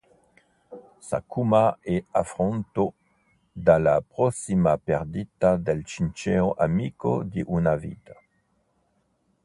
Sakuma 0.99 1.77
è 1.79 2.03
affranto 2.09 2.95
dalla 3.51 4.01
prossima 4.01 4.75
perdita 4.79 5.57
del 5.57 5.83
sincero 5.85 6.53
amico 6.55 7.21
di 7.21 7.43
una 7.45 7.75
vita. 7.75 8.15